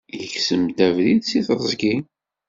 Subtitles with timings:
[0.19, 1.95] Yegzem-d abrid seg teẓgi.